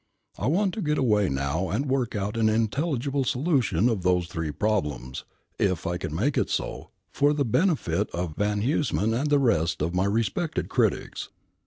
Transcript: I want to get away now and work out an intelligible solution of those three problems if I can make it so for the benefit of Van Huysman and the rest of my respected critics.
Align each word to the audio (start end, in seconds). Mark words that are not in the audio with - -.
I 0.39 0.47
want 0.47 0.73
to 0.73 0.81
get 0.81 0.97
away 0.97 1.29
now 1.29 1.69
and 1.69 1.85
work 1.85 2.15
out 2.15 2.35
an 2.35 2.49
intelligible 2.49 3.23
solution 3.23 3.87
of 3.87 4.01
those 4.01 4.25
three 4.25 4.49
problems 4.51 5.25
if 5.59 5.85
I 5.85 5.97
can 5.99 6.15
make 6.15 6.39
it 6.39 6.49
so 6.49 6.89
for 7.11 7.33
the 7.33 7.45
benefit 7.45 8.09
of 8.09 8.35
Van 8.35 8.61
Huysman 8.63 9.13
and 9.13 9.29
the 9.29 9.37
rest 9.37 9.79
of 9.79 9.93
my 9.93 10.05
respected 10.05 10.69
critics. 10.69 11.29